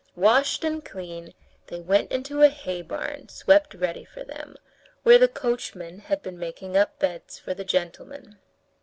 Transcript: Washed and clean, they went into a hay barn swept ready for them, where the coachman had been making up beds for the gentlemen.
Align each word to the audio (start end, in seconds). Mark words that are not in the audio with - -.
Washed 0.15 0.63
and 0.63 0.83
clean, 0.83 1.31
they 1.67 1.79
went 1.79 2.11
into 2.11 2.41
a 2.41 2.47
hay 2.49 2.81
barn 2.81 3.29
swept 3.29 3.75
ready 3.75 4.03
for 4.03 4.23
them, 4.23 4.55
where 5.03 5.19
the 5.19 5.27
coachman 5.27 5.99
had 5.99 6.23
been 6.23 6.39
making 6.39 6.75
up 6.75 6.97
beds 6.97 7.37
for 7.37 7.53
the 7.53 7.63
gentlemen. 7.63 8.39